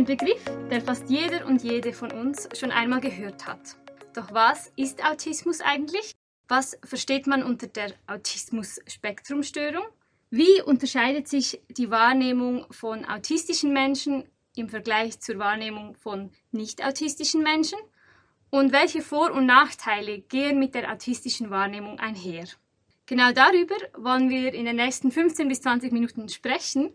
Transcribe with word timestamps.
Ein 0.00 0.06
Begriff, 0.06 0.42
der 0.70 0.80
fast 0.80 1.10
jeder 1.10 1.44
und 1.44 1.62
jede 1.62 1.92
von 1.92 2.10
uns 2.10 2.48
schon 2.58 2.70
einmal 2.70 3.02
gehört 3.02 3.46
hat. 3.46 3.76
Doch 4.14 4.32
was 4.32 4.72
ist 4.74 5.04
Autismus 5.04 5.60
eigentlich? 5.60 6.14
Was 6.48 6.78
versteht 6.82 7.26
man 7.26 7.42
unter 7.42 7.66
der 7.66 7.92
Autismus-Spektrumstörung? 8.06 9.84
Wie 10.30 10.62
unterscheidet 10.62 11.28
sich 11.28 11.60
die 11.68 11.90
Wahrnehmung 11.90 12.64
von 12.70 13.04
autistischen 13.04 13.74
Menschen 13.74 14.24
im 14.56 14.70
Vergleich 14.70 15.20
zur 15.20 15.38
Wahrnehmung 15.38 15.94
von 15.96 16.30
nicht-autistischen 16.50 17.42
Menschen? 17.42 17.78
Und 18.48 18.72
welche 18.72 19.02
Vor- 19.02 19.32
und 19.32 19.44
Nachteile 19.44 20.20
gehen 20.20 20.58
mit 20.58 20.74
der 20.74 20.90
autistischen 20.90 21.50
Wahrnehmung 21.50 22.00
einher? 22.00 22.46
Genau 23.04 23.32
darüber 23.32 23.76
wollen 23.98 24.30
wir 24.30 24.54
in 24.54 24.64
den 24.64 24.76
nächsten 24.76 25.10
15 25.10 25.46
bis 25.46 25.60
20 25.60 25.92
Minuten 25.92 26.30
sprechen. 26.30 26.94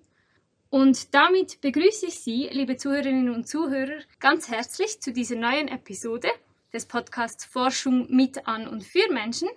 Und 0.75 1.13
damit 1.13 1.61
begrüße 1.61 2.07
ich 2.07 2.19
Sie, 2.19 2.49
liebe 2.51 2.75
Zuhörerinnen 2.75 3.33
und 3.33 3.47
Zuhörer, 3.47 4.01
ganz 4.19 4.49
herzlich 4.49 4.99
zu 4.99 5.13
dieser 5.13 5.37
neuen 5.37 5.69
Episode 5.69 6.27
des 6.73 6.85
Podcasts 6.85 7.45
Forschung 7.45 8.13
mit, 8.13 8.45
an 8.45 8.67
und 8.67 8.83
für 8.83 9.09
Menschen. 9.09 9.47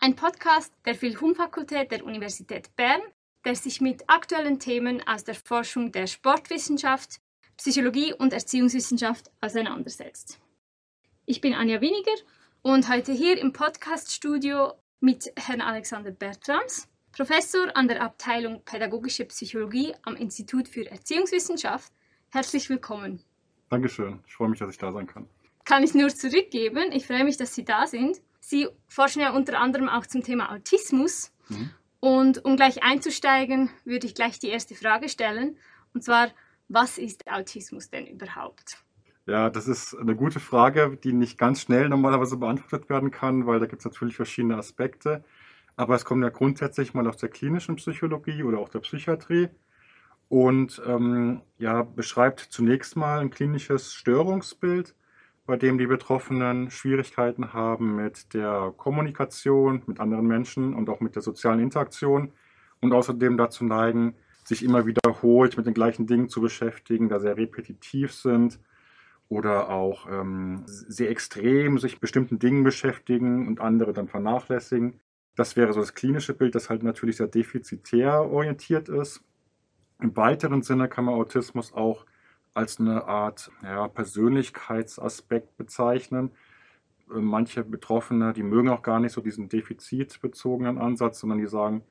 Ein 0.00 0.16
Podcast 0.16 0.72
der 0.84 0.96
Philhum-Fakultät 0.96 1.92
der 1.92 2.04
Universität 2.04 2.74
Bern, 2.74 3.00
der 3.44 3.54
sich 3.54 3.80
mit 3.80 4.02
aktuellen 4.08 4.58
Themen 4.58 5.00
aus 5.06 5.22
der 5.22 5.36
Forschung 5.36 5.92
der 5.92 6.08
Sportwissenschaft, 6.08 7.20
Psychologie 7.56 8.12
und 8.12 8.32
Erziehungswissenschaft 8.32 9.30
auseinandersetzt. 9.40 10.40
Ich 11.24 11.40
bin 11.40 11.54
Anja 11.54 11.80
Winiger 11.80 12.20
und 12.62 12.88
heute 12.88 13.12
hier 13.12 13.38
im 13.38 13.52
Podcaststudio 13.52 14.72
mit 14.98 15.32
Herrn 15.36 15.60
Alexander 15.60 16.10
Bertrams. 16.10 16.88
Professor 17.18 17.66
an 17.74 17.88
der 17.88 18.00
Abteilung 18.00 18.62
Pädagogische 18.64 19.24
Psychologie 19.24 19.92
am 20.02 20.14
Institut 20.14 20.68
für 20.68 20.88
Erziehungswissenschaft. 20.88 21.92
Herzlich 22.28 22.70
willkommen. 22.70 23.24
Dankeschön. 23.70 24.20
Ich 24.28 24.34
freue 24.34 24.50
mich, 24.50 24.60
dass 24.60 24.70
ich 24.70 24.78
da 24.78 24.92
sein 24.92 25.08
kann. 25.08 25.28
Kann 25.64 25.82
ich 25.82 25.94
nur 25.94 26.10
zurückgeben. 26.10 26.92
Ich 26.92 27.08
freue 27.08 27.24
mich, 27.24 27.36
dass 27.36 27.56
Sie 27.56 27.64
da 27.64 27.88
sind. 27.88 28.20
Sie 28.38 28.68
forschen 28.86 29.20
ja 29.20 29.32
unter 29.32 29.58
anderem 29.58 29.88
auch 29.88 30.06
zum 30.06 30.22
Thema 30.22 30.52
Autismus. 30.52 31.32
Mhm. 31.48 31.70
Und 31.98 32.44
um 32.44 32.54
gleich 32.54 32.84
einzusteigen, 32.84 33.68
würde 33.84 34.06
ich 34.06 34.14
gleich 34.14 34.38
die 34.38 34.50
erste 34.50 34.76
Frage 34.76 35.08
stellen. 35.08 35.56
Und 35.94 36.04
zwar, 36.04 36.28
was 36.68 36.98
ist 36.98 37.26
Autismus 37.26 37.90
denn 37.90 38.06
überhaupt? 38.06 38.78
Ja, 39.26 39.50
das 39.50 39.66
ist 39.66 39.92
eine 39.96 40.14
gute 40.14 40.38
Frage, 40.38 40.96
die 41.02 41.12
nicht 41.12 41.36
ganz 41.36 41.62
schnell 41.62 41.88
normalerweise 41.88 42.36
beantwortet 42.36 42.88
werden 42.88 43.10
kann, 43.10 43.44
weil 43.44 43.58
da 43.58 43.66
gibt 43.66 43.80
es 43.80 43.86
natürlich 43.86 44.14
verschiedene 44.14 44.56
Aspekte. 44.56 45.24
Aber 45.78 45.94
es 45.94 46.04
kommt 46.04 46.24
ja 46.24 46.28
grundsätzlich 46.30 46.92
mal 46.92 47.06
aus 47.06 47.18
der 47.18 47.28
klinischen 47.28 47.76
Psychologie 47.76 48.42
oder 48.42 48.58
auch 48.58 48.68
der 48.68 48.80
Psychiatrie 48.80 49.48
und 50.28 50.82
ähm, 50.84 51.40
ja, 51.58 51.84
beschreibt 51.84 52.40
zunächst 52.40 52.96
mal 52.96 53.20
ein 53.20 53.30
klinisches 53.30 53.94
Störungsbild, 53.94 54.96
bei 55.46 55.56
dem 55.56 55.78
die 55.78 55.86
Betroffenen 55.86 56.72
Schwierigkeiten 56.72 57.52
haben 57.52 57.94
mit 57.94 58.34
der 58.34 58.74
Kommunikation 58.76 59.84
mit 59.86 60.00
anderen 60.00 60.26
Menschen 60.26 60.74
und 60.74 60.90
auch 60.90 60.98
mit 60.98 61.14
der 61.14 61.22
sozialen 61.22 61.60
Interaktion 61.60 62.32
und 62.80 62.92
außerdem 62.92 63.36
dazu 63.36 63.64
neigen, 63.64 64.16
sich 64.42 64.64
immer 64.64 64.84
wiederholt 64.84 65.56
mit 65.56 65.66
den 65.66 65.74
gleichen 65.74 66.08
Dingen 66.08 66.28
zu 66.28 66.40
beschäftigen, 66.40 67.08
da 67.08 67.20
sehr 67.20 67.36
repetitiv 67.36 68.12
sind 68.12 68.58
oder 69.28 69.68
auch 69.70 70.08
ähm, 70.10 70.64
sehr 70.66 71.10
extrem 71.10 71.78
sich 71.78 72.00
bestimmten 72.00 72.40
Dingen 72.40 72.64
beschäftigen 72.64 73.46
und 73.46 73.60
andere 73.60 73.92
dann 73.92 74.08
vernachlässigen. 74.08 74.98
Das 75.38 75.54
wäre 75.54 75.72
so 75.72 75.78
das 75.78 75.94
klinische 75.94 76.34
Bild, 76.34 76.56
das 76.56 76.68
halt 76.68 76.82
natürlich 76.82 77.18
sehr 77.18 77.28
defizitär 77.28 78.28
orientiert 78.28 78.88
ist. 78.88 79.22
Im 80.00 80.16
weiteren 80.16 80.62
Sinne 80.62 80.88
kann 80.88 81.04
man 81.04 81.14
Autismus 81.14 81.72
auch 81.72 82.06
als 82.54 82.80
eine 82.80 83.04
Art 83.04 83.52
ja, 83.62 83.86
Persönlichkeitsaspekt 83.86 85.56
bezeichnen. 85.56 86.32
Äh, 87.08 87.20
manche 87.20 87.62
Betroffene, 87.62 88.32
die 88.32 88.42
mögen 88.42 88.68
auch 88.68 88.82
gar 88.82 88.98
nicht 88.98 89.12
so 89.12 89.20
diesen 89.20 89.48
defizitbezogenen 89.48 90.76
Ansatz, 90.76 91.20
sondern 91.20 91.38
die 91.38 91.46
sagen, 91.46 91.84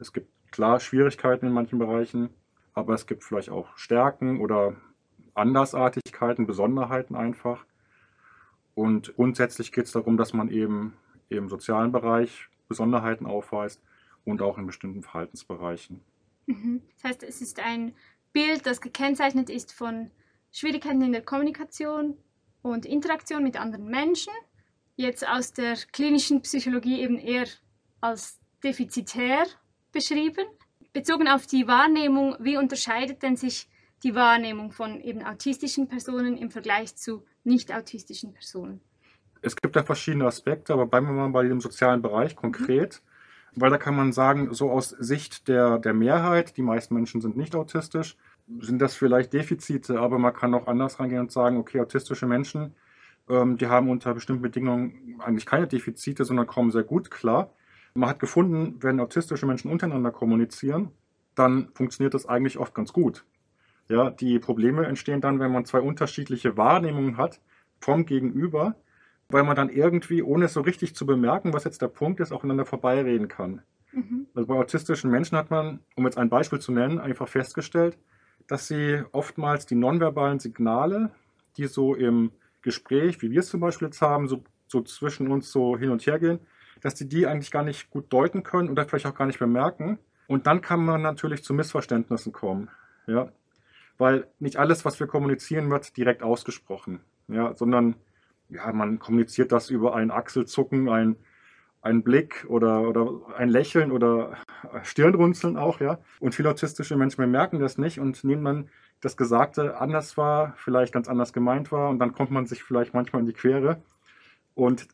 es 0.00 0.12
gibt 0.12 0.32
klar 0.50 0.80
Schwierigkeiten 0.80 1.46
in 1.46 1.52
manchen 1.52 1.78
Bereichen, 1.78 2.30
aber 2.74 2.94
es 2.94 3.06
gibt 3.06 3.22
vielleicht 3.22 3.50
auch 3.50 3.76
Stärken 3.76 4.40
oder 4.40 4.74
Andersartigkeiten, 5.34 6.48
Besonderheiten 6.48 7.14
einfach. 7.14 7.64
Und 8.74 9.14
grundsätzlich 9.14 9.70
geht 9.70 9.84
es 9.84 9.92
darum, 9.92 10.16
dass 10.16 10.32
man 10.32 10.48
eben 10.48 10.94
im 11.28 11.48
sozialen 11.48 11.92
Bereich 11.92 12.48
Besonderheiten 12.68 13.26
aufweist 13.26 13.82
und 14.24 14.42
auch 14.42 14.58
in 14.58 14.66
bestimmten 14.66 15.02
Verhaltensbereichen. 15.02 16.00
Mhm. 16.46 16.82
Das 16.94 17.04
heißt, 17.04 17.22
es 17.22 17.40
ist 17.40 17.60
ein 17.60 17.94
Bild, 18.32 18.66
das 18.66 18.80
gekennzeichnet 18.80 19.50
ist 19.50 19.72
von 19.72 20.10
Schwierigkeiten 20.52 21.02
in 21.02 21.12
der 21.12 21.22
Kommunikation 21.22 22.16
und 22.62 22.86
Interaktion 22.86 23.42
mit 23.42 23.58
anderen 23.58 23.86
Menschen. 23.86 24.32
Jetzt 24.96 25.26
aus 25.26 25.52
der 25.52 25.76
klinischen 25.92 26.42
Psychologie 26.42 27.00
eben 27.00 27.18
eher 27.18 27.46
als 28.00 28.38
defizitär 28.62 29.46
beschrieben. 29.92 30.44
Bezogen 30.92 31.28
auf 31.28 31.46
die 31.46 31.66
Wahrnehmung, 31.66 32.36
wie 32.40 32.56
unterscheidet 32.56 33.22
denn 33.22 33.36
sich 33.36 33.68
die 34.02 34.14
Wahrnehmung 34.14 34.72
von 34.72 35.00
eben 35.00 35.22
autistischen 35.22 35.88
Personen 35.88 36.36
im 36.36 36.50
Vergleich 36.50 36.96
zu 36.96 37.24
nicht 37.44 37.72
autistischen 37.72 38.32
Personen? 38.32 38.80
Es 39.42 39.56
gibt 39.56 39.76
da 39.76 39.82
verschiedene 39.82 40.26
Aspekte, 40.26 40.72
aber 40.72 40.86
bleiben 40.86 41.06
wir 41.06 41.12
mal 41.12 41.28
bei 41.30 41.46
dem 41.46 41.60
sozialen 41.60 42.02
Bereich 42.02 42.36
konkret. 42.36 43.02
Mhm. 43.02 43.60
Weil 43.60 43.70
da 43.70 43.78
kann 43.78 43.96
man 43.96 44.12
sagen, 44.12 44.52
so 44.54 44.70
aus 44.70 44.90
Sicht 44.90 45.48
der, 45.48 45.78
der 45.78 45.94
Mehrheit, 45.94 46.56
die 46.56 46.62
meisten 46.62 46.94
Menschen 46.94 47.20
sind 47.20 47.36
nicht 47.36 47.56
autistisch, 47.56 48.16
sind 48.60 48.80
das 48.80 48.94
vielleicht 48.94 49.32
Defizite, 49.32 50.00
aber 50.00 50.18
man 50.18 50.34
kann 50.34 50.54
auch 50.54 50.66
anders 50.66 51.00
rangehen 51.00 51.20
und 51.20 51.32
sagen, 51.32 51.56
okay, 51.56 51.80
autistische 51.80 52.26
Menschen, 52.26 52.74
ähm, 53.28 53.56
die 53.56 53.66
haben 53.66 53.90
unter 53.90 54.14
bestimmten 54.14 54.42
Bedingungen 54.42 55.20
eigentlich 55.20 55.46
keine 55.46 55.66
Defizite, 55.66 56.24
sondern 56.24 56.46
kommen 56.46 56.70
sehr 56.70 56.84
gut 56.84 57.10
klar. 57.10 57.52
Man 57.94 58.08
hat 58.08 58.20
gefunden, 58.20 58.76
wenn 58.80 59.00
autistische 59.00 59.46
Menschen 59.46 59.70
untereinander 59.70 60.12
kommunizieren, 60.12 60.90
dann 61.34 61.68
funktioniert 61.74 62.14
das 62.14 62.26
eigentlich 62.26 62.58
oft 62.58 62.74
ganz 62.74 62.92
gut. 62.92 63.24
Ja, 63.88 64.10
die 64.10 64.38
Probleme 64.38 64.86
entstehen 64.86 65.20
dann, 65.20 65.40
wenn 65.40 65.52
man 65.52 65.64
zwei 65.64 65.80
unterschiedliche 65.80 66.56
Wahrnehmungen 66.56 67.16
hat 67.16 67.40
vom 67.80 68.04
Gegenüber 68.06 68.76
weil 69.30 69.44
man 69.44 69.56
dann 69.56 69.68
irgendwie, 69.68 70.22
ohne 70.22 70.46
es 70.46 70.54
so 70.54 70.60
richtig 70.60 70.94
zu 70.94 71.04
bemerken, 71.06 71.52
was 71.52 71.64
jetzt 71.64 71.82
der 71.82 71.88
Punkt 71.88 72.20
ist, 72.20 72.32
auch 72.32 72.44
ineinander 72.44 72.64
vorbeireden 72.64 73.28
kann. 73.28 73.62
Mhm. 73.92 74.26
Also 74.34 74.46
bei 74.46 74.54
autistischen 74.54 75.10
Menschen 75.10 75.36
hat 75.36 75.50
man, 75.50 75.80
um 75.96 76.04
jetzt 76.04 76.18
ein 76.18 76.30
Beispiel 76.30 76.58
zu 76.58 76.72
nennen, 76.72 76.98
einfach 76.98 77.28
festgestellt, 77.28 77.98
dass 78.46 78.66
sie 78.66 79.02
oftmals 79.12 79.66
die 79.66 79.74
nonverbalen 79.74 80.38
Signale, 80.38 81.10
die 81.56 81.66
so 81.66 81.94
im 81.94 82.32
Gespräch, 82.62 83.20
wie 83.20 83.30
wir 83.30 83.40
es 83.40 83.48
zum 83.48 83.60
Beispiel 83.60 83.88
jetzt 83.88 84.00
haben, 84.00 84.28
so, 84.28 84.42
so 84.66 84.80
zwischen 84.82 85.28
uns 85.28 85.52
so 85.52 85.76
hin 85.76 85.90
und 85.90 86.06
her 86.06 86.18
gehen, 86.18 86.40
dass 86.80 86.94
die 86.94 87.08
die 87.08 87.26
eigentlich 87.26 87.50
gar 87.50 87.64
nicht 87.64 87.90
gut 87.90 88.12
deuten 88.12 88.42
können 88.42 88.70
oder 88.70 88.86
vielleicht 88.86 89.06
auch 89.06 89.14
gar 89.14 89.26
nicht 89.26 89.38
bemerken. 89.38 89.98
Und 90.26 90.46
dann 90.46 90.60
kann 90.60 90.84
man 90.84 91.02
natürlich 91.02 91.42
zu 91.42 91.52
Missverständnissen 91.52 92.32
kommen. 92.32 92.70
Ja? 93.06 93.32
Weil 93.98 94.26
nicht 94.38 94.56
alles, 94.56 94.84
was 94.84 95.00
wir 95.00 95.06
kommunizieren, 95.06 95.70
wird 95.70 95.96
direkt 95.96 96.22
ausgesprochen. 96.22 97.00
Ja? 97.28 97.54
Sondern 97.54 97.96
ja, 98.48 98.72
man 98.72 98.98
kommuniziert 98.98 99.52
das 99.52 99.70
über 99.70 99.94
ein 99.94 100.10
Achselzucken, 100.10 100.88
ein, 100.88 101.16
ein 101.82 102.02
Blick 102.02 102.46
oder, 102.48 102.82
oder 102.82 103.20
ein 103.36 103.48
Lächeln 103.48 103.92
oder 103.92 104.36
Stirnrunzeln 104.82 105.56
auch, 105.56 105.80
ja. 105.80 105.98
Und 106.20 106.34
viele 106.34 106.50
autistische 106.50 106.96
Menschen 106.96 107.22
bemerken 107.22 107.60
das 107.60 107.78
nicht 107.78 108.00
und 108.00 108.24
nehmen 108.24 108.44
dann 108.44 108.68
das 109.00 109.16
Gesagte 109.16 109.78
anders 109.78 110.16
war, 110.16 110.54
vielleicht 110.56 110.92
ganz 110.92 111.08
anders 111.08 111.32
gemeint 111.32 111.70
war 111.70 111.88
und 111.90 111.98
dann 112.00 112.12
kommt 112.12 112.30
man 112.30 112.46
sich 112.46 112.64
vielleicht 112.64 112.94
manchmal 112.94 113.20
in 113.20 113.26
die 113.26 113.32
Quere. 113.32 113.80
Und 114.54 114.88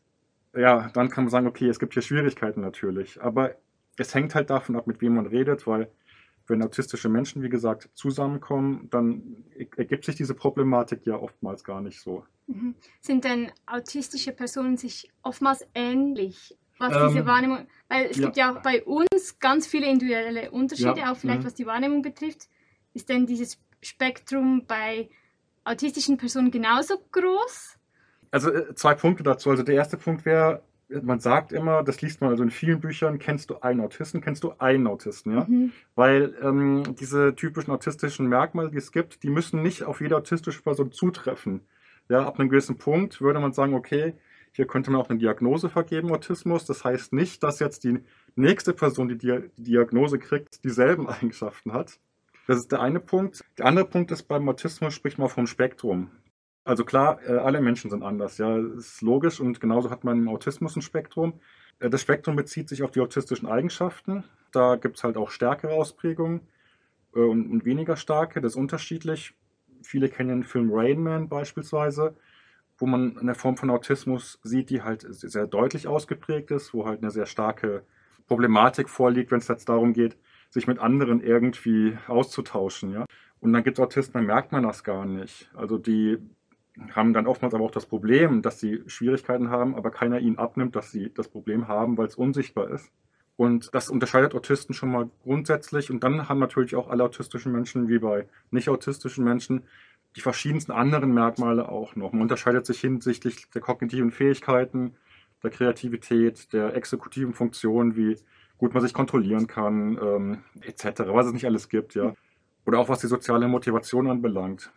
ja, 0.55 0.89
dann 0.93 1.09
kann 1.09 1.25
man 1.25 1.31
sagen, 1.31 1.47
okay, 1.47 1.67
es 1.67 1.79
gibt 1.79 1.93
hier 1.93 2.03
Schwierigkeiten 2.03 2.61
natürlich. 2.61 3.21
Aber 3.21 3.55
es 3.97 4.13
hängt 4.13 4.35
halt 4.35 4.49
davon 4.49 4.75
ab, 4.75 4.87
mit 4.87 5.01
wem 5.01 5.15
man 5.15 5.25
redet, 5.25 5.65
weil 5.67 5.89
wenn 6.47 6.61
autistische 6.61 7.09
Menschen, 7.09 7.41
wie 7.41 7.49
gesagt, 7.49 7.89
zusammenkommen, 7.93 8.87
dann 8.91 9.43
ergibt 9.75 10.05
sich 10.05 10.15
diese 10.15 10.33
Problematik 10.33 11.05
ja 11.05 11.15
oftmals 11.15 11.63
gar 11.63 11.81
nicht 11.81 11.99
so. 12.01 12.25
Mhm. 12.47 12.75
Sind 13.01 13.23
denn 13.23 13.51
autistische 13.65 14.31
Personen 14.31 14.77
sich 14.77 15.09
oftmals 15.23 15.65
ähnlich, 15.73 16.57
was 16.77 16.95
ähm, 16.95 17.07
diese 17.09 17.25
Wahrnehmung, 17.25 17.67
weil 17.87 18.05
es 18.05 18.17
ja. 18.17 18.25
gibt 18.25 18.37
ja 18.37 18.53
auch 18.53 18.61
bei 18.61 18.83
uns 18.83 19.39
ganz 19.39 19.65
viele 19.65 19.87
individuelle 19.87 20.51
Unterschiede, 20.51 20.99
ja. 20.99 21.11
auch 21.11 21.17
vielleicht 21.17 21.41
mhm. 21.41 21.45
was 21.45 21.55
die 21.55 21.65
Wahrnehmung 21.65 22.01
betrifft. 22.01 22.47
Ist 22.93 23.09
denn 23.09 23.25
dieses 23.25 23.57
Spektrum 23.81 24.65
bei 24.67 25.09
autistischen 25.63 26.17
Personen 26.17 26.51
genauso 26.51 26.95
groß? 27.11 27.77
Also 28.31 28.51
äh, 28.51 28.75
zwei 28.75 28.93
Punkte 28.93 29.23
dazu. 29.23 29.49
Also 29.49 29.63
der 29.63 29.75
erste 29.75 29.97
Punkt 29.97 30.25
wäre, 30.25 30.63
man 30.89 31.19
sagt 31.19 31.51
immer, 31.51 31.83
das 31.83 32.01
liest 32.01 32.21
man 32.21 32.29
also 32.29 32.43
in 32.43 32.51
vielen 32.51 32.79
Büchern, 32.79 33.17
kennst 33.19 33.49
du 33.49 33.59
einen 33.61 33.81
Autisten, 33.81 34.21
kennst 34.21 34.43
du 34.43 34.53
einen 34.59 34.87
Autisten, 34.87 35.33
ja? 35.33 35.45
Mhm. 35.47 35.71
Weil 35.95 36.35
ähm, 36.41 36.95
diese 36.99 37.35
typischen 37.35 37.71
autistischen 37.71 38.27
Merkmale, 38.27 38.69
die 38.69 38.77
es 38.77 38.91
gibt, 38.91 39.23
die 39.23 39.29
müssen 39.29 39.61
nicht 39.61 39.83
auf 39.83 40.01
jede 40.01 40.15
autistische 40.15 40.61
Person 40.61 40.91
zutreffen. 40.91 41.61
Ja, 42.07 42.25
ab 42.25 42.39
einem 42.39 42.49
gewissen 42.49 42.77
Punkt 42.77 43.19
würde 43.19 43.39
man 43.39 43.53
sagen, 43.53 43.73
okay, 43.73 44.13
hier 44.51 44.67
könnte 44.67 44.91
man 44.91 45.01
auch 45.01 45.09
eine 45.09 45.19
Diagnose 45.19 45.69
vergeben, 45.69 46.11
Autismus. 46.11 46.65
Das 46.65 46.85
heißt 46.85 47.13
nicht, 47.13 47.43
dass 47.43 47.59
jetzt 47.59 47.83
die 47.83 47.99
nächste 48.35 48.73
Person, 48.73 49.09
die 49.09 49.17
die 49.17 49.49
Diagnose 49.57 50.19
kriegt, 50.19 50.63
dieselben 50.63 51.07
Eigenschaften 51.09 51.73
hat. 51.73 51.99
Das 52.47 52.57
ist 52.57 52.71
der 52.71 52.79
eine 52.79 52.99
Punkt. 52.99 53.43
Der 53.57 53.65
andere 53.65 53.85
Punkt 53.85 54.11
ist, 54.11 54.23
beim 54.23 54.47
Autismus 54.47 54.93
spricht 54.93 55.17
man 55.17 55.29
vom 55.29 55.47
Spektrum. 55.47 56.11
Also 56.65 56.83
klar, 56.83 57.19
äh, 57.27 57.37
alle 57.37 57.61
Menschen 57.61 57.91
sind 57.91 58.03
anders, 58.03 58.39
ja, 58.39 58.57
ist 58.57 59.01
logisch 59.01 59.39
und 59.39 59.61
genauso 59.61 59.91
hat 59.91 60.03
man 60.03 60.17
im 60.17 60.27
Autismus 60.27 60.75
ein 60.75 60.81
Spektrum. 60.81 61.39
Äh, 61.79 61.91
das 61.91 62.01
Spektrum 62.01 62.35
bezieht 62.35 62.69
sich 62.69 62.81
auf 62.81 62.89
die 62.89 63.01
autistischen 63.01 63.47
Eigenschaften. 63.47 64.23
Da 64.51 64.75
gibt 64.75 64.97
es 64.97 65.03
halt 65.03 65.15
auch 65.15 65.29
stärkere 65.29 65.73
Ausprägungen 65.73 66.41
äh, 67.15 67.19
und 67.19 67.65
weniger 67.65 67.95
starke, 67.95 68.41
das 68.41 68.53
ist 68.53 68.57
unterschiedlich. 68.57 69.35
Viele 69.83 70.09
kennen 70.09 70.29
den 70.29 70.43
Film 70.43 70.71
Rain 70.73 71.03
Man 71.03 71.29
beispielsweise, 71.29 72.15
wo 72.79 72.87
man 72.87 73.19
eine 73.19 73.35
Form 73.35 73.57
von 73.57 73.69
Autismus 73.69 74.39
sieht, 74.41 74.71
die 74.71 74.81
halt 74.81 75.05
sehr 75.07 75.45
deutlich 75.45 75.87
ausgeprägt 75.87 76.49
ist, 76.49 76.73
wo 76.73 76.87
halt 76.87 77.03
eine 77.03 77.11
sehr 77.11 77.27
starke 77.27 77.83
Problematik 78.27 78.89
vorliegt, 78.89 79.29
wenn 79.29 79.37
es 79.37 79.47
jetzt 79.47 79.69
darum 79.69 79.93
geht, 79.93 80.17
sich 80.49 80.65
mit 80.65 80.79
anderen 80.79 81.21
irgendwie 81.21 81.95
auszutauschen. 82.07 82.91
Ja? 82.91 83.05
Und 83.39 83.53
dann 83.53 83.63
gibt 83.63 83.77
es 83.77 83.83
Autisten, 83.83 84.13
da 84.13 84.21
merkt 84.21 84.51
man 84.51 84.63
das 84.63 84.83
gar 84.83 85.05
nicht. 85.05 85.51
Also 85.53 85.77
die 85.77 86.17
haben 86.93 87.13
dann 87.13 87.27
oftmals 87.27 87.53
aber 87.53 87.63
auch 87.63 87.71
das 87.71 87.85
Problem, 87.85 88.41
dass 88.41 88.59
sie 88.59 88.83
Schwierigkeiten 88.87 89.49
haben, 89.49 89.75
aber 89.75 89.91
keiner 89.91 90.19
ihnen 90.19 90.37
abnimmt, 90.37 90.75
dass 90.75 90.91
sie 90.91 91.11
das 91.13 91.27
Problem 91.27 91.67
haben, 91.67 91.97
weil 91.97 92.07
es 92.07 92.15
unsichtbar 92.15 92.69
ist. 92.69 92.91
Und 93.37 93.73
das 93.73 93.89
unterscheidet 93.89 94.33
Autisten 94.33 94.73
schon 94.73 94.91
mal 94.91 95.09
grundsätzlich. 95.23 95.91
Und 95.91 96.03
dann 96.03 96.29
haben 96.29 96.39
natürlich 96.39 96.75
auch 96.75 96.89
alle 96.89 97.03
autistischen 97.03 97.51
Menschen, 97.51 97.89
wie 97.89 97.99
bei 97.99 98.27
nicht 98.51 98.69
autistischen 98.69 99.23
Menschen, 99.25 99.63
die 100.15 100.21
verschiedensten 100.21 100.71
anderen 100.71 101.13
Merkmale 101.13 101.67
auch 101.67 101.95
noch. 101.95 102.13
Man 102.13 102.21
unterscheidet 102.21 102.65
sich 102.65 102.79
hinsichtlich 102.79 103.49
der 103.49 103.61
kognitiven 103.61 104.11
Fähigkeiten, 104.11 104.95
der 105.43 105.51
Kreativität, 105.51 106.53
der 106.53 106.75
exekutiven 106.75 107.33
Funktionen, 107.33 107.97
wie 107.97 108.17
gut 108.57 108.73
man 108.73 108.81
sich 108.81 108.93
kontrollieren 108.93 109.47
kann, 109.47 109.99
ähm, 110.01 110.37
etc., 110.61 111.01
was 111.07 111.27
es 111.27 111.33
nicht 111.33 111.45
alles 111.45 111.67
gibt, 111.67 111.95
ja. 111.95 112.13
Oder 112.65 112.79
auch 112.79 112.87
was 112.87 112.99
die 112.99 113.07
soziale 113.07 113.47
Motivation 113.47 114.09
anbelangt. 114.09 114.71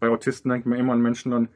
Bei 0.00 0.08
Autisten 0.08 0.50
denkt 0.50 0.66
man 0.66 0.78
immer 0.78 0.92
an 0.92 1.02
Menschen 1.02 1.32
an, 1.32 1.48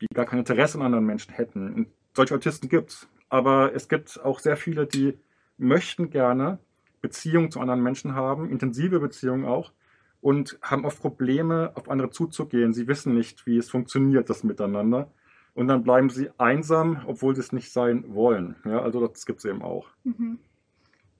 die 0.00 0.06
gar 0.12 0.26
kein 0.26 0.40
Interesse 0.40 0.78
an 0.78 0.86
anderen 0.86 1.06
Menschen 1.06 1.32
hätten. 1.32 1.72
Und 1.72 1.88
solche 2.14 2.34
Autisten 2.34 2.68
gibt 2.68 2.90
es. 2.90 3.08
Aber 3.28 3.74
es 3.74 3.88
gibt 3.88 4.20
auch 4.22 4.40
sehr 4.40 4.56
viele, 4.56 4.86
die 4.86 5.18
möchten 5.58 6.10
gerne 6.10 6.58
Beziehungen 7.00 7.50
zu 7.50 7.60
anderen 7.60 7.82
Menschen 7.82 8.14
haben, 8.14 8.50
intensive 8.50 9.00
Beziehungen 9.00 9.44
auch, 9.44 9.72
und 10.20 10.58
haben 10.62 10.84
oft 10.84 11.00
Probleme, 11.00 11.72
auf 11.74 11.88
andere 11.88 12.10
zuzugehen. 12.10 12.72
Sie 12.72 12.88
wissen 12.88 13.14
nicht, 13.14 13.46
wie 13.46 13.58
es 13.58 13.70
funktioniert, 13.70 14.28
das 14.28 14.44
Miteinander. 14.44 15.10
Und 15.54 15.68
dann 15.68 15.84
bleiben 15.84 16.10
sie 16.10 16.30
einsam, 16.36 17.02
obwohl 17.06 17.34
sie 17.34 17.40
es 17.40 17.52
nicht 17.52 17.72
sein 17.72 18.04
wollen. 18.08 18.56
Ja, 18.64 18.80
also 18.82 19.06
das 19.06 19.24
gibt 19.24 19.38
es 19.38 19.44
eben 19.44 19.62
auch. 19.62 19.88
Mhm. 20.04 20.38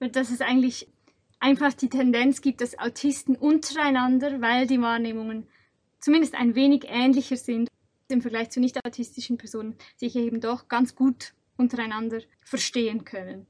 Dass 0.00 0.30
es 0.30 0.40
eigentlich 0.40 0.88
einfach 1.40 1.72
die 1.72 1.88
Tendenz 1.88 2.40
gibt, 2.40 2.60
dass 2.60 2.78
Autisten 2.78 3.36
untereinander, 3.36 4.40
weil 4.40 4.66
die 4.66 4.80
Wahrnehmungen 4.80 5.46
zumindest 6.00 6.34
ein 6.34 6.54
wenig 6.54 6.84
ähnlicher 6.88 7.36
sind 7.36 7.68
im 8.08 8.22
Vergleich 8.22 8.50
zu 8.50 8.60
nicht-autistischen 8.60 9.36
Personen, 9.36 9.76
sich 9.96 10.16
eben 10.16 10.40
doch 10.40 10.68
ganz 10.68 10.94
gut 10.94 11.34
untereinander 11.56 12.20
verstehen 12.42 13.04
können. 13.04 13.46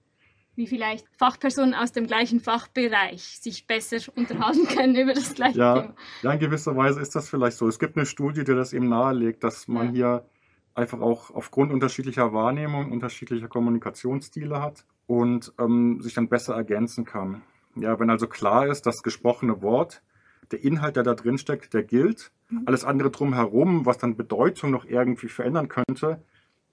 Wie 0.54 0.66
vielleicht 0.66 1.06
Fachpersonen 1.18 1.74
aus 1.74 1.92
dem 1.92 2.06
gleichen 2.06 2.40
Fachbereich 2.40 3.38
sich 3.40 3.66
besser 3.66 3.98
unterhalten 4.16 4.66
können 4.74 4.96
über 4.96 5.12
das 5.12 5.34
gleiche 5.34 5.58
ja, 5.58 5.80
Thema. 5.80 5.94
Ja, 6.22 6.32
in 6.32 6.38
gewisser 6.38 6.74
Weise 6.74 7.00
ist 7.00 7.14
das 7.14 7.28
vielleicht 7.28 7.58
so. 7.58 7.68
Es 7.68 7.78
gibt 7.78 7.96
eine 7.96 8.06
Studie, 8.06 8.44
die 8.44 8.54
das 8.54 8.72
eben 8.72 8.88
nahelegt, 8.88 9.44
dass 9.44 9.68
man 9.68 9.88
ja. 9.88 9.92
hier 9.92 10.28
einfach 10.74 11.00
auch 11.00 11.30
aufgrund 11.30 11.72
unterschiedlicher 11.72 12.32
Wahrnehmungen, 12.32 12.90
unterschiedlicher 12.92 13.48
Kommunikationsstile 13.48 14.60
hat 14.62 14.86
und 15.06 15.52
ähm, 15.58 16.00
sich 16.00 16.14
dann 16.14 16.28
besser 16.28 16.54
ergänzen 16.54 17.04
kann. 17.04 17.42
Ja, 17.74 17.98
wenn 17.98 18.08
also 18.08 18.26
klar 18.26 18.66
ist, 18.66 18.86
das 18.86 19.02
gesprochene 19.02 19.60
Wort 19.62 20.02
der 20.50 20.62
Inhalt, 20.62 20.96
der 20.96 21.02
da 21.02 21.14
drin 21.14 21.38
steckt, 21.38 21.74
der 21.74 21.82
gilt. 21.82 22.30
Mhm. 22.48 22.62
Alles 22.66 22.84
andere 22.84 23.10
drumherum, 23.10 23.86
was 23.86 23.98
dann 23.98 24.16
Bedeutung 24.16 24.70
noch 24.70 24.84
irgendwie 24.84 25.28
verändern 25.28 25.68
könnte, 25.68 26.22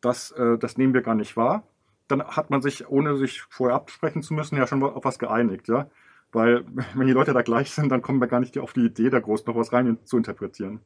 das, 0.01 0.31
äh, 0.31 0.57
das 0.57 0.77
nehmen 0.77 0.93
wir 0.93 1.01
gar 1.01 1.15
nicht 1.15 1.37
wahr. 1.37 1.63
Dann 2.07 2.23
hat 2.23 2.49
man 2.49 2.61
sich, 2.61 2.87
ohne 2.87 3.17
sich 3.17 3.41
vorher 3.41 3.75
absprechen 3.75 4.21
zu 4.21 4.33
müssen, 4.33 4.57
ja 4.57 4.67
schon 4.67 4.83
auf 4.83 5.05
was 5.05 5.19
geeinigt, 5.19 5.67
ja. 5.67 5.89
Weil, 6.31 6.65
wenn 6.95 7.07
die 7.07 7.13
Leute 7.13 7.33
da 7.33 7.41
gleich 7.41 7.71
sind, 7.71 7.89
dann 7.89 8.01
kommen 8.01 8.19
wir 8.19 8.27
gar 8.27 8.39
nicht 8.39 8.57
auf 8.57 8.73
die 8.73 8.85
Idee, 8.85 9.09
da 9.09 9.19
groß 9.19 9.45
noch 9.45 9.55
was 9.55 9.73
rein 9.73 9.97
zu 10.03 10.17
interpretieren. 10.17 10.81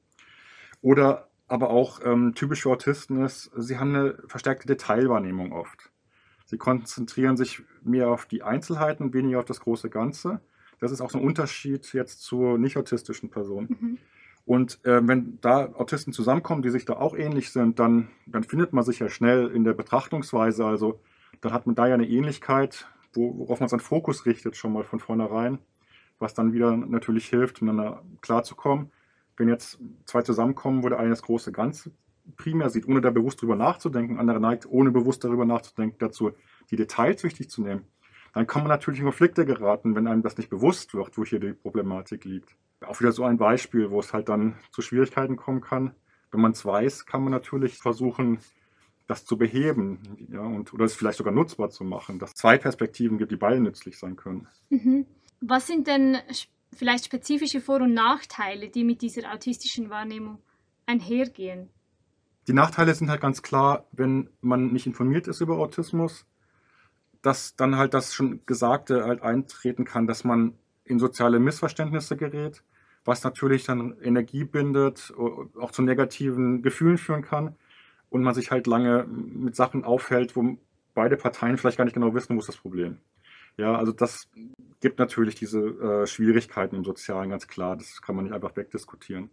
Oder 0.82 1.28
aber 1.48 1.70
auch 1.70 2.02
ähm, 2.04 2.34
typisch 2.36 2.64
für 2.64 2.70
Autisten 2.70 3.24
ist, 3.24 3.52
sie 3.56 3.78
haben 3.78 3.96
eine 3.96 4.18
verstärkte 4.28 4.68
Detailwahrnehmung 4.68 5.54
oft. 5.54 5.92
Sie 6.46 6.58
konzentrieren 6.58 7.38
sich 7.38 7.64
mehr 7.84 8.10
auf 8.10 8.26
die 8.26 8.44
Einzelheiten 8.44 9.04
und 9.04 9.14
weniger 9.14 9.40
auf 9.40 9.46
das 9.46 9.62
große 9.62 9.90
Ganze. 9.90 10.42
Das 10.80 10.92
ist 10.92 11.02
auch 11.02 11.10
so 11.10 11.18
ein 11.18 11.24
Unterschied 11.24 11.92
jetzt 11.94 12.22
zu 12.22 12.58
nicht-autistischen 12.58 13.30
Personen. 13.30 13.68
Mhm. 13.70 13.98
Und 14.48 14.84
äh, 14.86 15.06
wenn 15.06 15.40
da 15.42 15.74
Autisten 15.74 16.14
zusammenkommen, 16.14 16.62
die 16.62 16.70
sich 16.70 16.86
da 16.86 16.94
auch 16.94 17.16
ähnlich 17.16 17.52
sind, 17.52 17.80
dann, 17.80 18.08
dann 18.26 18.44
findet 18.44 18.72
man 18.72 18.86
sich 18.86 19.00
ja 19.00 19.10
schnell 19.10 19.48
in 19.48 19.66
der 19.66 19.74
Betrachtungsweise. 19.74 20.66
Also 20.66 21.02
dann 21.42 21.52
hat 21.52 21.68
man 21.68 21.76
da 21.76 21.86
ja 21.86 21.96
eine 21.96 22.08
Ähnlichkeit, 22.08 22.88
worauf 23.14 23.60
man 23.60 23.68
seinen 23.68 23.82
Fokus 23.82 24.26
richtet, 24.26 24.56
schon 24.56 24.72
mal 24.72 24.86
von 24.86 25.00
vornherein, 25.00 25.60
was 26.18 26.34
dann 26.34 26.54
wieder 26.54 26.78
natürlich 26.78 27.28
hilft, 27.28 27.62
miteinander 27.62 28.02
klarzukommen. 28.22 28.90
Wenn 29.36 29.50
jetzt 29.50 29.80
zwei 30.06 30.22
zusammenkommen, 30.22 30.82
wo 30.82 30.88
der 30.88 31.00
eine 31.00 31.10
das 31.10 31.24
große 31.24 31.52
Ganze 31.52 31.92
primär 32.38 32.70
sieht, 32.70 32.88
ohne 32.88 33.02
da 33.02 33.12
bewusst 33.12 33.42
drüber 33.42 33.58
nachzudenken, 33.58 34.18
andere 34.18 34.40
neigt, 34.40 34.66
ohne 34.66 34.92
bewusst 34.92 35.26
darüber 35.26 35.44
nachzudenken, 35.44 35.98
dazu 36.00 36.32
die 36.72 36.78
Details 36.78 37.24
wichtig 37.24 37.50
zu 37.50 37.62
nehmen 37.62 37.84
dann 38.38 38.46
kann 38.46 38.62
man 38.62 38.70
natürlich 38.70 39.00
in 39.00 39.06
Konflikte 39.06 39.46
geraten, 39.48 39.96
wenn 39.96 40.06
einem 40.06 40.22
das 40.22 40.38
nicht 40.38 40.52
bewusst 40.52 40.94
wird, 40.94 41.18
wo 41.18 41.26
hier 41.26 41.40
die 41.40 41.54
Problematik 41.54 42.24
liegt. 42.24 42.56
Auch 42.86 43.00
wieder 43.00 43.12
so 43.12 43.24
ein 43.24 43.38
Beispiel, 43.38 43.90
wo 43.90 44.00
es 44.00 44.14
halt 44.14 44.30
dann 44.30 44.56
zu 44.72 44.82
Schwierigkeiten 44.82 45.36
kommen 45.36 45.62
kann. 45.62 45.96
Wenn 46.32 46.42
man 46.42 46.52
es 46.52 46.66
weiß, 46.66 47.06
kann 47.06 47.24
man 47.24 47.32
natürlich 47.32 47.78
versuchen, 47.78 48.40
das 49.08 49.26
zu 49.26 49.38
beheben 49.38 50.00
ja, 50.30 50.42
und, 50.42 50.74
oder 50.74 50.86
es 50.86 50.94
vielleicht 50.94 51.18
sogar 51.18 51.34
nutzbar 51.34 51.70
zu 51.70 51.84
machen, 51.84 52.20
dass 52.20 52.32
es 52.32 52.36
zwei 52.36 52.58
Perspektiven 52.58 53.18
gibt, 53.18 53.32
die 53.32 53.38
beide 53.38 53.60
nützlich 53.60 53.98
sein 53.98 54.16
können. 54.18 54.48
Mhm. 54.70 55.06
Was 55.40 55.68
sind 55.68 55.88
denn 55.88 56.18
vielleicht 56.76 57.06
spezifische 57.06 57.62
Vor- 57.62 57.82
und 57.82 57.94
Nachteile, 57.94 58.70
die 58.70 58.84
mit 58.84 59.02
dieser 59.02 59.32
autistischen 59.34 59.90
Wahrnehmung 59.90 60.40
einhergehen? 60.86 61.70
Die 62.48 62.54
Nachteile 62.54 62.94
sind 62.94 63.10
halt 63.10 63.22
ganz 63.22 63.42
klar, 63.42 63.88
wenn 63.92 64.30
man 64.42 64.72
nicht 64.72 64.88
informiert 64.88 65.28
ist 65.28 65.42
über 65.42 65.58
Autismus, 65.58 66.26
dass 67.22 67.56
dann 67.56 67.78
halt 67.78 67.94
das 67.94 68.14
schon 68.14 68.46
Gesagte 68.46 69.04
halt 69.06 69.22
eintreten 69.22 69.86
kann, 69.86 70.08
dass 70.08 70.24
man 70.24 70.58
in 70.84 71.00
soziale 71.00 71.40
Missverständnisse 71.40 72.16
gerät, 72.16 72.64
was 73.08 73.24
natürlich 73.24 73.64
dann 73.64 73.96
Energie 74.02 74.44
bindet, 74.44 75.14
auch 75.18 75.72
zu 75.72 75.82
negativen 75.82 76.62
Gefühlen 76.62 76.98
führen 76.98 77.22
kann 77.22 77.56
und 78.10 78.22
man 78.22 78.34
sich 78.34 78.52
halt 78.52 78.68
lange 78.68 79.06
mit 79.08 79.56
Sachen 79.56 79.86
aufhält, 79.86 80.36
wo 80.36 80.58
beide 80.94 81.16
Parteien 81.16 81.58
vielleicht 81.58 81.78
gar 81.78 81.86
nicht 81.86 81.94
genau 81.94 82.14
wissen, 82.14 82.36
wo 82.36 82.40
ist 82.40 82.50
das 82.50 82.58
Problem. 82.58 82.98
Ja, 83.56 83.76
also 83.76 83.94
das 83.94 84.30
gibt 84.82 85.00
natürlich 85.00 85.36
diese 85.36 85.60
äh, 85.60 86.06
Schwierigkeiten 86.06 86.76
im 86.76 86.84
Sozialen, 86.84 87.30
ganz 87.30 87.48
klar. 87.48 87.78
Das 87.78 88.02
kann 88.02 88.16
man 88.16 88.26
nicht 88.26 88.34
einfach 88.34 88.56
wegdiskutieren. 88.58 89.30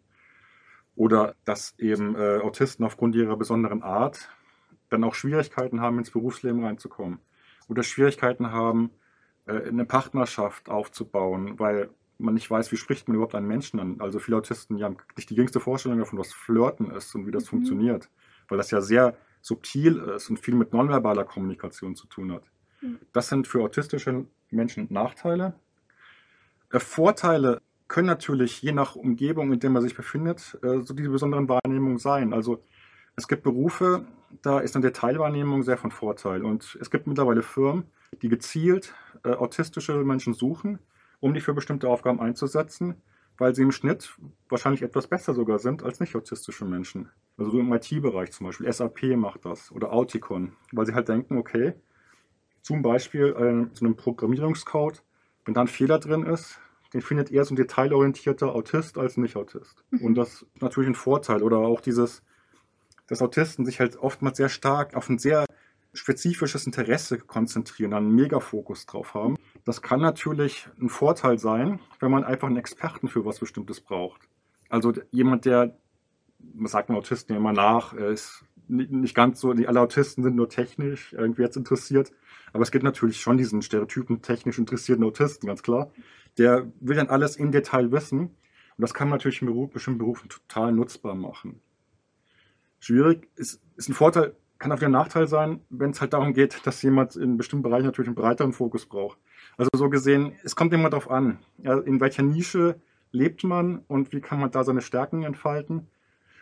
Oder 0.95 1.35
dass 1.45 1.75
eben 1.79 2.15
äh, 2.15 2.39
Autisten 2.39 2.85
aufgrund 2.85 3.17
ihrer 3.17 3.37
besonderen 3.37 3.83
Art 3.83 4.29
dann 4.89 5.03
auch 5.03 5.17
Schwierigkeiten 5.17 5.81
haben, 5.81 5.99
ins 5.99 6.13
Berufsleben 6.13 6.65
reinzukommen 6.65 7.19
oder 7.69 7.83
Schwierigkeiten 7.83 8.53
haben, 8.53 8.91
äh, 9.47 9.69
eine 9.69 9.85
Partnerschaft 9.85 10.69
aufzubauen, 10.69 11.59
weil 11.59 11.91
man 12.19 12.35
nicht 12.35 12.51
weiß, 12.51 12.71
wie 12.73 12.77
spricht 12.77 13.09
man 13.09 13.17
überhaupt 13.17 13.35
einen 13.35 13.49
Menschen 13.49 13.81
an. 13.81 14.01
Also 14.01 14.19
viele 14.19 14.37
Autisten 14.37 14.77
die 14.77 14.85
haben 14.85 14.97
nicht 15.17 15.31
die 15.31 15.35
geringste 15.35 15.61
Vorstellung 15.61 15.99
davon, 15.99 16.19
was 16.19 16.33
Flirten 16.33 16.91
ist 16.91 17.15
und 17.15 17.27
wie 17.27 17.31
das 17.31 17.45
mhm. 17.45 17.49
funktioniert, 17.49 18.09
weil 18.49 18.59
das 18.59 18.71
ja 18.71 18.81
sehr 18.81 19.17
subtil 19.41 19.99
ist 19.99 20.31
und 20.31 20.39
viel 20.39 20.55
mit 20.55 20.73
nonverbaler 20.73 21.25
Kommunikation 21.25 21.95
zu 21.95 22.07
tun 22.07 22.33
hat. 22.33 22.45
Mhm. 22.81 22.99
Das 23.13 23.29
sind 23.29 23.47
für 23.47 23.63
autistische 23.63 24.27
Menschen 24.51 24.87
Nachteile. 24.91 25.55
Äh, 26.71 26.81
Vorteile 26.81 27.61
können 27.89 28.07
natürlich 28.07 28.63
je 28.63 28.73
nach 28.73 28.97
Umgebung, 28.97 29.53
in 29.53 29.61
der 29.61 29.71
man 29.71 29.83
sich 29.83 29.95
befindet, 29.95 30.59
äh, 30.63 30.81
so 30.81 30.95
diese 30.95 31.11
besonderen 31.11 31.49
Wahrnehmungen 31.49 31.99
sein. 31.99 32.33
Also 32.33 32.63
es 33.17 33.29
gibt 33.29 33.43
Berufe, 33.43 34.07
da 34.43 34.61
ist 34.61 34.75
eine 34.75 34.87
Detailwahrnehmung 34.87 35.63
sehr 35.63 35.77
von 35.77 35.91
Vorteil. 35.91 36.45
Und 36.45 36.77
es 36.81 36.91
gibt 36.91 37.07
mittlerweile 37.07 37.43
Firmen, 37.43 37.85
die 38.23 38.29
gezielt 38.29 38.95
äh, 39.25 39.31
autistische 39.31 40.03
Menschen 40.05 40.35
suchen, 40.35 40.79
um 41.25 41.33
die 41.33 41.41
für 41.41 41.55
bestimmte 41.55 41.89
Aufgaben 41.89 42.21
einzusetzen, 42.21 42.97
weil 43.39 43.55
sie 43.55 43.63
im 43.63 43.73
Schnitt 43.73 44.15
wahrscheinlich 44.51 44.83
etwas 44.83 45.07
besser 45.07 45.33
sogar 45.33 45.59
sind 45.59 45.83
als 45.83 45.99
nicht 45.99 46.15
autistische 46.15 46.67
Menschen. 46.67 47.09
Also 47.39 47.51
so 47.51 47.61
im 47.61 47.73
IT-Bereich 47.73 48.31
zum 48.31 48.47
Beispiel. 48.47 48.71
SAP 48.71 49.17
macht 49.17 49.47
das 49.47 49.73
oder 49.73 49.95
Auticon, 49.95 50.53
weil 50.73 50.85
sie 50.85 50.93
halt 50.93 51.09
denken, 51.09 51.39
okay, 51.39 51.73
zum 52.61 52.83
Beispiel 52.83 53.29
äh, 53.29 53.75
so 53.75 53.87
einem 53.87 53.97
Programmierungscode, 53.97 55.03
wenn 55.47 55.55
da 55.55 55.63
ein 55.63 55.67
Fehler 55.67 55.99
drin 55.99 56.25
ist, 56.25 56.61
den 56.93 57.01
findet 57.01 57.33
eher 57.33 57.47
so 57.47 57.55
ein 57.55 57.57
detailorientierter 57.57 58.55
Autist 58.55 58.99
als 58.99 59.17
Nicht-Autist. 59.17 59.83
Mhm. 59.93 60.03
Und 60.03 60.15
das 60.17 60.43
ist 60.43 60.61
natürlich 60.61 60.91
ein 60.91 60.95
Vorteil. 60.95 61.43
Oder 61.43 61.57
auch 61.57 61.81
dieses, 61.81 62.23
dass 63.07 63.23
Autisten 63.23 63.65
sich 63.65 63.81
halt 63.81 63.97
oftmals 63.97 64.37
sehr 64.37 64.51
stark 64.51 64.95
auf 64.95 65.09
ein 65.09 65.19
sehr 65.19 65.47
spezifisches 65.95 66.67
Interesse 66.67 67.19
konzentrieren, 67.19 67.95
einen 67.95 68.15
Megafokus 68.15 68.87
drauf 68.87 69.15
haben. 69.15 69.37
Das 69.65 69.81
kann 69.81 70.01
natürlich 70.01 70.69
ein 70.81 70.89
Vorteil 70.89 71.39
sein, 71.39 71.81
wenn 72.01 72.11
man 72.11 72.25
einfach 72.25 72.49
einen 72.49 72.57
Experten 72.57 73.09
für 73.09 73.25
was 73.25 73.39
Bestimmtes 73.39 73.81
braucht. 73.81 74.29
Also 74.69 74.93
jemand, 75.11 75.45
der, 75.45 75.79
man 76.39 76.67
sagt 76.67 76.89
man 76.89 76.99
Autisten 76.99 77.33
ja 77.33 77.39
immer 77.39 77.53
nach, 77.53 77.95
ist 77.95 78.45
nicht 78.67 79.15
ganz 79.15 79.41
so, 79.41 79.51
alle 79.51 79.81
Autisten 79.81 80.25
sind 80.25 80.37
nur 80.37 80.49
technisch 80.49 81.13
irgendwie 81.13 81.43
jetzt 81.43 81.57
interessiert. 81.57 82.13
Aber 82.53 82.63
es 82.63 82.71
gibt 82.71 82.85
natürlich 82.85 83.21
schon 83.21 83.37
diesen 83.37 83.63
Stereotypen 83.63 84.23
technisch 84.23 84.59
interessierten 84.59 85.05
Autisten, 85.05 85.47
ganz 85.47 85.63
klar. 85.63 85.91
Der 86.39 86.71
will 86.81 86.97
dann 86.97 87.09
alles 87.09 87.37
im 87.37 87.53
Detail 87.53 87.93
wissen. 87.93 88.21
Und 88.21 88.83
das 88.83 88.95
kann 88.95 89.09
man 89.09 89.19
natürlich 89.19 89.43
in 89.43 89.49
Beruf, 89.49 89.71
bestimmten 89.71 89.99
Berufen 89.99 90.29
total 90.29 90.73
nutzbar 90.73 91.15
machen. 91.15 91.61
Schwierig 92.81 93.29
ist, 93.37 93.61
ist 93.77 93.89
ein 93.89 93.95
Vorteil, 93.95 94.35
kann 94.59 94.73
auch 94.73 94.81
ein 94.81 94.91
Nachteil 94.91 95.27
sein, 95.27 95.61
wenn 95.71 95.91
es 95.91 96.01
halt 96.01 96.13
darum 96.13 96.33
geht, 96.33 96.67
dass 96.67 96.83
jemand 96.83 97.17
in 97.17 97.37
bestimmten 97.37 97.65
Bereichen 97.65 97.87
natürlich 97.87 98.09
einen 98.09 98.15
breiteren 98.15 98.53
Fokus 98.53 98.87
braucht. 98.87 99.19
Also 99.57 99.71
so 99.75 99.91
gesehen, 99.91 100.33
es 100.43 100.57
kommt 100.57 100.73
immer 100.73 100.91
darauf 100.91 101.11
an, 101.11 101.39
ja, 101.59 101.79
in 101.79 102.01
welcher 102.01 102.23
Nische 102.23 102.81
lebt 103.11 103.45
man 103.45 103.79
und 103.89 104.13
wie 104.13 104.21
kann 104.21 104.41
man 104.41 104.51
da 104.51 104.65
seine 104.65 104.81
Stärken 104.81 105.23
entfalten. 105.23 105.89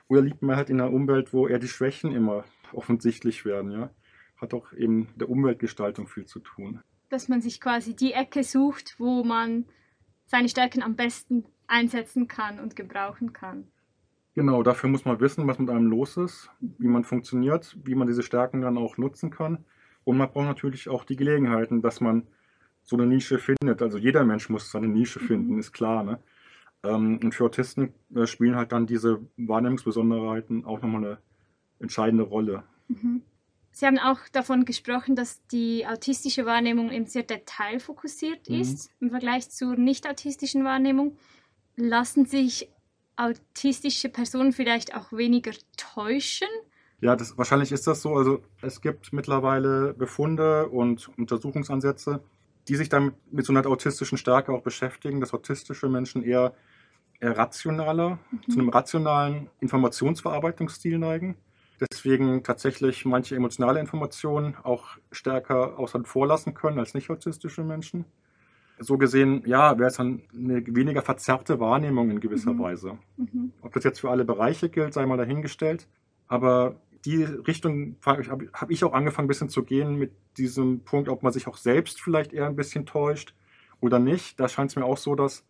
Oder 0.09 0.23
lebt 0.23 0.43
man 0.43 0.57
halt 0.57 0.71
in 0.71 0.81
einer 0.81 0.93
Umwelt, 0.93 1.33
wo 1.33 1.47
eher 1.47 1.59
die 1.59 1.69
Schwächen 1.69 2.13
immer 2.13 2.45
offensichtlich 2.73 3.45
werden, 3.45 3.71
ja. 3.71 3.91
Hat 4.37 4.55
auch 4.55 4.73
eben 4.73 5.09
der 5.17 5.29
Umweltgestaltung 5.29 6.09
viel 6.09 6.27
zu 6.27 6.41
tun. 6.41 6.81
Dass 7.09 7.29
man 7.29 7.41
sich 7.41 7.61
quasi 7.61 7.95
die 7.95 8.13
Ecke 8.13 8.43
sucht, 8.43 8.97
wo 8.99 9.23
man 9.23 9.67
seine 10.27 10.49
Stärken 10.49 10.83
am 10.83 10.97
besten 10.97 11.45
einsetzen 11.67 12.27
kann 12.27 12.59
und 12.59 12.75
gebrauchen 12.75 13.33
kann. 13.33 13.69
Genau, 14.35 14.63
dafür 14.63 14.89
muss 14.89 15.05
man 15.05 15.21
wissen, 15.21 15.47
was 15.47 15.59
mit 15.59 15.69
einem 15.69 15.87
los 15.87 16.17
ist, 16.17 16.51
wie 16.61 16.89
man 16.89 17.05
funktioniert, 17.05 17.77
wie 17.85 17.95
man 17.95 18.07
diese 18.07 18.23
Stärken 18.23 18.63
dann 18.63 18.79
auch 18.79 18.97
nutzen 18.97 19.31
kann. 19.31 19.65
Und 20.05 20.17
man 20.17 20.31
braucht 20.31 20.47
natürlich 20.47 20.89
auch 20.89 21.05
die 21.05 21.17
Gelegenheiten, 21.17 21.83
dass 21.83 22.01
man 22.01 22.27
so 22.83 22.97
eine 22.97 23.07
Nische 23.07 23.39
findet. 23.39 23.83
Also 23.83 23.99
jeder 23.99 24.25
Mensch 24.25 24.49
muss 24.49 24.71
seine 24.71 24.89
Nische 24.89 25.21
mhm. 25.21 25.27
finden, 25.27 25.53
mhm. 25.53 25.59
ist 25.59 25.73
klar. 25.73 26.03
Ne? 26.03 26.19
Ähm, 26.83 27.21
und 27.23 27.35
für 27.35 27.45
Autisten 27.45 27.93
äh, 28.15 28.27
spielen 28.27 28.57
halt 28.57 28.73
dann 28.73 28.87
diese 28.87 29.21
Wahrnehmungsbesonderheiten 29.37 30.65
auch 30.65 30.81
nochmal 30.81 31.05
eine 31.05 31.19
entscheidende 31.79 32.25
Rolle. 32.25 32.65
Mhm. 32.89 33.23
Sie 33.71 33.87
haben 33.87 33.99
auch 33.99 34.19
davon 34.33 34.65
gesprochen, 34.67 35.17
dass 35.17 35.47
die 35.47 35.87
autistische 35.87 36.45
Wahrnehmung 36.45 36.91
eben 36.91 37.07
sehr 37.07 37.23
detailfokussiert 37.23 38.49
mhm. 38.49 38.61
ist 38.61 38.91
im 39.01 39.11
Vergleich 39.11 39.49
zur 39.51 39.77
nicht-autistischen 39.77 40.65
Wahrnehmung. 40.65 41.17
Lassen 41.77 42.27
sich 42.27 42.69
autistische 43.23 44.09
Personen 44.09 44.53
vielleicht 44.53 44.95
auch 44.95 45.13
weniger 45.13 45.53
täuschen? 45.77 46.49
Ja, 47.01 47.17
das, 47.17 47.37
wahrscheinlich 47.37 47.73
ist 47.73 47.87
das 47.87 48.03
so. 48.03 48.15
Also 48.17 48.43
es 48.61 48.81
gibt 48.81 49.13
mittlerweile 49.13 49.93
Befunde 49.95 50.69
und 50.69 51.11
Untersuchungsansätze, 51.19 52.23
die 52.69 52.77
sich 52.77 52.89
dann 52.89 53.15
mit 53.31 53.45
so 53.45 53.53
einer 53.53 53.67
autistischen 53.67 54.19
Stärke 54.19 54.53
auch 54.53 54.63
beschäftigen, 54.63 55.21
dass 55.21 55.35
autistische 55.35 55.89
Menschen 55.89 56.23
eher, 56.23 56.55
eher 57.21 57.37
rationaler, 57.37 58.19
mhm. 58.31 58.53
zu 58.53 58.59
einem 58.59 58.69
rationalen 58.69 59.51
Informationsverarbeitungsstil 59.61 60.99
neigen. 60.99 61.37
Deswegen 61.81 62.45
tatsächlich 62.45 63.05
manche 63.05 63.35
emotionale 63.35 63.81
Informationen 63.81 64.57
auch 64.63 64.97
stärker 65.11 65.79
außer 65.79 66.05
vorlassen 66.05 66.55
können 66.55 66.79
als 66.79 66.95
nicht 66.95 67.11
autistische 67.11 67.65
Menschen 67.65 68.05
so 68.79 68.99
gesehen, 68.99 69.43
ja, 69.47 69.79
wäre 69.79 69.91
es 69.91 69.97
dann 69.97 70.23
eine 70.35 70.65
weniger 70.67 71.03
verzerrte 71.03 71.61
Wahrnehmung 71.61 72.11
in 72.11 72.21
gewisser 72.21 72.53
mhm. 72.55 72.59
Weise. 72.61 72.99
Mhm. 73.17 73.53
Ob 73.63 73.73
das 73.73 73.85
jetzt 73.85 74.01
für 74.01 74.11
alle 74.11 74.25
Bereiche 74.25 74.69
gilt, 74.69 74.95
sei 74.95 75.07
mal 75.07 75.17
dahingestellt. 75.17 75.89
Aber 76.29 76.77
die 77.05 77.25
Richtung 77.25 77.97
habe 78.05 78.49
hab 78.53 78.71
ich 78.71 78.85
auch 78.85 78.93
angefangen, 78.93 79.27
ein 79.27 79.29
bisschen 79.29 79.49
zu 79.49 79.65
gehen 79.65 79.97
mit 79.97 80.13
diesem 80.37 80.81
Punkt, 80.81 81.09
ob 81.09 81.23
man 81.23 81.33
sich 81.33 81.47
auch 81.47 81.57
selbst 81.57 82.01
vielleicht 82.01 82.33
eher 82.33 82.47
ein 82.47 82.57
bisschen 82.57 82.87
täuscht 82.87 83.35
oder 83.81 83.99
nicht. 83.99 84.39
Da 84.39 84.49
scheint 84.49 84.71
es 84.71 84.77
mir 84.77 84.85
auch 84.85 84.97
so, 84.97 85.15
dass 85.15 85.45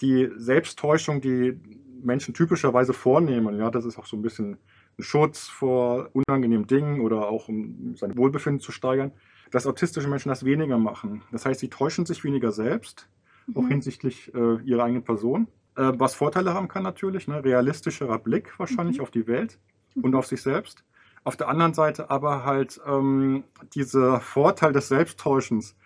die 0.00 0.30
Selbsttäuschung, 0.36 1.20
die 1.20 1.60
Menschen 2.02 2.34
typischerweise 2.34 2.92
vornehmen, 2.92 3.58
ja, 3.58 3.70
das 3.70 3.84
ist 3.84 3.98
auch 3.98 4.06
so 4.06 4.16
ein 4.16 4.22
bisschen 4.22 4.58
ein 4.98 5.02
Schutz 5.02 5.46
vor 5.46 6.10
unangenehmen 6.12 6.66
Dingen 6.66 7.00
oder 7.00 7.28
auch 7.28 7.48
um 7.48 7.94
sein 7.96 8.16
Wohlbefinden 8.16 8.60
zu 8.60 8.72
steigern, 8.72 9.12
dass 9.52 9.66
autistische 9.66 10.08
Menschen 10.08 10.30
das 10.30 10.44
weniger 10.44 10.78
machen. 10.78 11.22
Das 11.30 11.46
heißt, 11.46 11.60
sie 11.60 11.68
täuschen 11.68 12.06
sich 12.06 12.24
weniger 12.24 12.50
selbst, 12.50 13.08
mhm. 13.46 13.56
auch 13.56 13.68
hinsichtlich 13.68 14.34
äh, 14.34 14.60
ihrer 14.64 14.84
eigenen 14.84 15.04
Person. 15.04 15.46
Äh, 15.76 15.92
was 15.96 16.14
Vorteile 16.14 16.54
haben 16.54 16.68
kann 16.68 16.82
natürlich, 16.82 17.28
ne? 17.28 17.44
realistischerer 17.44 18.18
Blick 18.18 18.58
wahrscheinlich 18.58 18.96
mhm. 18.96 19.02
auf 19.02 19.10
die 19.10 19.26
Welt 19.26 19.58
mhm. 19.94 20.04
und 20.04 20.14
auf 20.16 20.26
sich 20.26 20.42
selbst. 20.42 20.84
Auf 21.22 21.36
der 21.36 21.48
anderen 21.48 21.74
Seite 21.74 22.10
aber 22.10 22.44
halt 22.44 22.80
ähm, 22.84 23.44
dieser 23.74 24.20
Vorteil 24.20 24.72
des 24.72 24.88
Selbsttäuschens, 24.88 25.76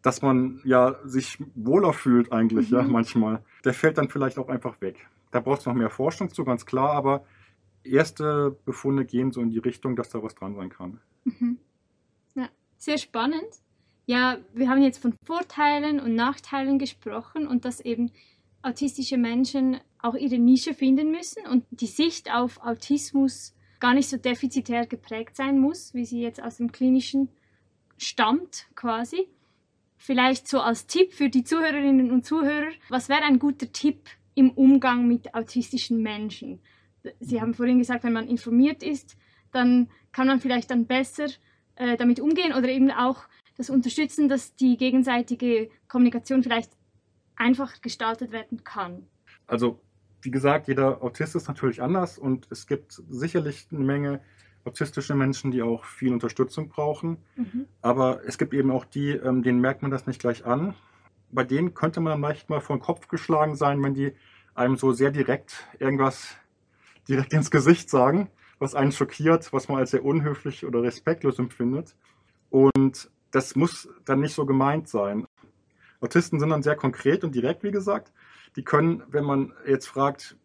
dass 0.00 0.22
man 0.22 0.60
ja 0.64 0.96
sich 1.04 1.42
wohler 1.56 1.92
fühlt 1.92 2.32
eigentlich, 2.32 2.70
ja, 2.70 2.82
mhm. 2.82 2.92
manchmal, 2.92 3.42
der 3.64 3.74
fällt 3.74 3.98
dann 3.98 4.08
vielleicht 4.08 4.38
auch 4.38 4.48
einfach 4.48 4.80
weg. 4.80 5.08
Da 5.32 5.40
braucht 5.40 5.60
es 5.60 5.66
noch 5.66 5.74
mehr 5.74 5.90
Forschung 5.90 6.32
zu, 6.32 6.44
ganz 6.44 6.64
klar, 6.64 6.92
aber 6.92 7.24
erste 7.82 8.56
Befunde 8.64 9.04
gehen 9.04 9.32
so 9.32 9.40
in 9.40 9.50
die 9.50 9.58
Richtung, 9.58 9.96
dass 9.96 10.08
da 10.08 10.22
was 10.22 10.36
dran 10.36 10.54
sein 10.54 10.70
kann. 10.70 11.00
Mhm 11.24 11.58
sehr 12.78 12.98
spannend. 12.98 13.48
Ja, 14.06 14.38
wir 14.54 14.70
haben 14.70 14.82
jetzt 14.82 15.02
von 15.02 15.14
Vorteilen 15.24 16.00
und 16.00 16.14
Nachteilen 16.14 16.78
gesprochen 16.78 17.46
und 17.46 17.64
dass 17.64 17.80
eben 17.80 18.10
autistische 18.62 19.18
Menschen 19.18 19.78
auch 20.00 20.14
ihre 20.14 20.38
Nische 20.38 20.74
finden 20.74 21.10
müssen 21.10 21.46
und 21.46 21.64
die 21.70 21.86
Sicht 21.86 22.32
auf 22.32 22.62
Autismus 22.62 23.54
gar 23.80 23.94
nicht 23.94 24.08
so 24.08 24.16
defizitär 24.16 24.86
geprägt 24.86 25.36
sein 25.36 25.58
muss, 25.58 25.94
wie 25.94 26.04
sie 26.04 26.20
jetzt 26.20 26.42
aus 26.42 26.56
dem 26.56 26.72
klinischen 26.72 27.28
stammt 27.96 28.66
quasi. 28.74 29.28
Vielleicht 29.96 30.48
so 30.48 30.60
als 30.60 30.86
Tipp 30.86 31.12
für 31.12 31.28
die 31.28 31.44
Zuhörerinnen 31.44 32.10
und 32.10 32.24
Zuhörer, 32.24 32.70
was 32.88 33.08
wäre 33.08 33.24
ein 33.24 33.38
guter 33.38 33.72
Tipp 33.72 34.08
im 34.34 34.50
Umgang 34.52 35.06
mit 35.06 35.34
autistischen 35.34 36.02
Menschen? 36.02 36.60
Sie 37.20 37.40
haben 37.40 37.54
vorhin 37.54 37.78
gesagt, 37.78 38.04
wenn 38.04 38.12
man 38.12 38.28
informiert 38.28 38.82
ist, 38.82 39.16
dann 39.52 39.90
kann 40.12 40.28
man 40.28 40.40
vielleicht 40.40 40.70
dann 40.70 40.86
besser 40.86 41.26
äh, 41.78 41.96
damit 41.96 42.20
umgehen 42.20 42.52
oder 42.52 42.68
eben 42.68 42.90
auch 42.90 43.24
das 43.56 43.70
Unterstützen, 43.70 44.28
dass 44.28 44.54
die 44.56 44.76
gegenseitige 44.76 45.70
Kommunikation 45.88 46.42
vielleicht 46.42 46.72
einfach 47.36 47.80
gestaltet 47.80 48.32
werden 48.32 48.64
kann. 48.64 49.06
Also, 49.46 49.80
wie 50.22 50.30
gesagt, 50.30 50.66
jeder 50.68 51.02
Autist 51.02 51.36
ist 51.36 51.46
natürlich 51.46 51.80
anders 51.80 52.18
und 52.18 52.48
es 52.50 52.66
gibt 52.66 53.00
sicherlich 53.08 53.68
eine 53.70 53.84
Menge 53.84 54.20
autistische 54.64 55.14
Menschen, 55.14 55.52
die 55.52 55.62
auch 55.62 55.84
viel 55.84 56.12
Unterstützung 56.12 56.68
brauchen. 56.68 57.18
Mhm. 57.36 57.66
Aber 57.80 58.22
es 58.26 58.38
gibt 58.38 58.54
eben 58.54 58.70
auch 58.72 58.84
die, 58.84 59.10
ähm, 59.10 59.42
denen 59.42 59.60
merkt 59.60 59.82
man 59.82 59.90
das 59.90 60.06
nicht 60.06 60.20
gleich 60.20 60.44
an. 60.44 60.74
Bei 61.30 61.44
denen 61.44 61.74
könnte 61.74 62.00
man 62.00 62.20
leicht 62.20 62.50
mal 62.50 62.60
vor 62.60 62.76
den 62.76 62.82
Kopf 62.82 63.06
geschlagen 63.08 63.54
sein, 63.54 63.82
wenn 63.82 63.94
die 63.94 64.12
einem 64.54 64.76
so 64.76 64.92
sehr 64.92 65.12
direkt 65.12 65.64
irgendwas 65.78 66.36
direkt 67.06 67.32
ins 67.32 67.50
Gesicht 67.50 67.88
sagen 67.88 68.30
was 68.58 68.74
einen 68.74 68.92
schockiert, 68.92 69.52
was 69.52 69.68
man 69.68 69.78
als 69.78 69.92
sehr 69.92 70.04
unhöflich 70.04 70.66
oder 70.66 70.82
respektlos 70.82 71.38
empfindet. 71.38 71.94
Und 72.50 73.10
das 73.30 73.56
muss 73.56 73.88
dann 74.04 74.20
nicht 74.20 74.34
so 74.34 74.46
gemeint 74.46 74.88
sein. 74.88 75.26
Autisten 76.00 76.40
sind 76.40 76.50
dann 76.50 76.62
sehr 76.62 76.76
konkret 76.76 77.24
und 77.24 77.34
direkt, 77.34 77.62
wie 77.62 77.70
gesagt. 77.70 78.12
Die 78.56 78.64
können, 78.64 79.02
wenn 79.08 79.24
man 79.24 79.52
jetzt 79.66 79.86
fragt, 79.86 80.36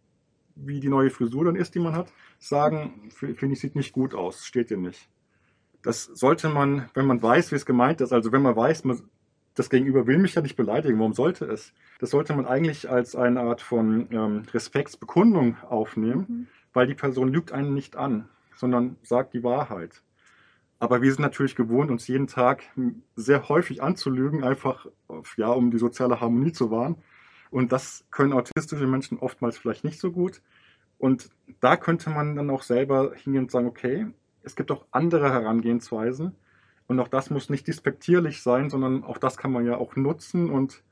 wie 0.56 0.80
die 0.80 0.90
neue 0.90 1.10
Frisur 1.10 1.46
dann 1.46 1.56
ist, 1.56 1.74
die 1.76 1.80
man 1.80 1.96
hat, 1.96 2.12
sagen, 2.38 3.10
finde 3.16 3.54
ich, 3.54 3.60
sieht 3.60 3.76
nicht 3.76 3.94
gut 3.94 4.14
aus, 4.14 4.46
steht 4.46 4.70
dir 4.70 4.78
nicht. 4.78 5.10
Das 5.82 6.04
sollte 6.04 6.50
man, 6.50 6.90
wenn 6.94 7.06
man 7.06 7.22
weiß, 7.22 7.52
wie 7.52 7.56
es 7.56 7.66
gemeint 7.66 8.02
ist, 8.02 8.14
also 8.14 8.32
wenn 8.32 8.42
man 8.42 8.56
weiß, 8.56 8.84
man, 8.84 9.02
das 9.56 9.70
Gegenüber 9.70 10.08
will 10.08 10.18
mich 10.18 10.36
ja 10.36 10.42
nicht 10.42 10.56
beleidigen, 10.56 11.00
warum 11.00 11.14
sollte 11.14 11.46
es? 11.46 11.74
Das 12.00 12.12
sollte 12.12 12.36
man 12.36 12.46
eigentlich 12.46 12.90
als 12.90 13.16
eine 13.16 13.42
Art 13.42 13.62
von 13.62 14.08
ähm, 14.12 14.44
Respektsbekundung 14.54 15.58
aufnehmen. 15.64 16.26
Mhm 16.28 16.48
weil 16.74 16.88
die 16.88 16.96
Person 16.96 17.30
lügt 17.30 17.52
einen 17.52 17.74
nicht 17.74 17.96
an, 17.96 18.28
sondern 18.56 18.98
sagt 19.04 19.34
die 19.34 19.44
Wahrheit. 19.44 20.02
Aber 20.80 21.02
wir 21.02 21.12
sind 21.14 21.22
natürlich 21.22 21.56
gewohnt, 21.56 21.92
uns 21.92 22.08
jeden 22.08 22.28
Tag 22.28 22.64
sehr 23.16 23.48
häufig 23.48 23.82
anzulügen, 23.82 24.44
einfach 24.44 24.88
ja, 25.38 25.48
um 25.48 25.72
die 25.72 25.78
soziale 25.78 26.20
Harmonie 26.20 26.52
zu 26.52 26.72
wahren. 26.72 26.98
Und 27.52 27.72
das 27.72 28.04
können 28.12 28.34
autistische 28.34 28.88
Menschen 28.88 29.20
oftmals 29.20 29.58
vielleicht 29.58 29.84
nicht 29.86 30.00
so 30.00 30.12
gut. 30.12 30.42
Und 30.98 31.30
da 31.62 31.78
könnte 31.78 32.10
man 32.10 32.36
dann 32.36 32.50
auch 32.50 32.64
selber 32.64 33.14
hingehen 33.16 33.44
und 33.44 33.52
sagen, 33.52 33.68
okay, 33.68 34.08
es 34.42 34.56
gibt 34.56 34.72
auch 34.72 34.86
andere 34.92 35.32
Herangehensweisen. 35.32 36.36
Und 36.88 37.00
auch 37.00 37.08
das 37.08 37.30
muss 37.30 37.50
nicht 37.50 37.68
despektierlich 37.68 38.42
sein, 38.42 38.70
sondern 38.70 39.04
auch 39.04 39.18
das 39.18 39.38
kann 39.38 39.52
man 39.52 39.66
ja 39.66 39.78
auch 39.78 39.96
nutzen 39.96 40.50
und 40.50 40.84